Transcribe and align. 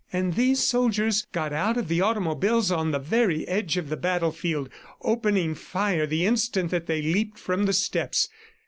And 0.11 0.33
these 0.33 0.59
soldiers 0.63 1.27
got 1.31 1.53
out 1.53 1.77
of 1.77 1.87
the 1.87 2.01
automobiles 2.01 2.71
on 2.71 2.89
the 2.89 2.97
very 2.97 3.47
edge 3.47 3.77
of 3.77 3.89
the 3.89 3.95
battle 3.97 4.31
field, 4.31 4.67
opening 5.03 5.53
fire 5.53 6.07
the 6.07 6.25
instant 6.25 6.71
that 6.71 6.87
they 6.87 7.03
leaped 7.03 7.37
from 7.37 7.67
the 7.67 7.71
steps. 7.73 8.27